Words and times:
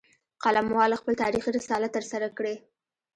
قلموال 0.43 0.91
خپل 1.01 1.13
تاریخي 1.21 1.51
رسالت 1.59 1.91
ترسره 1.97 2.27
کړي 2.37 2.55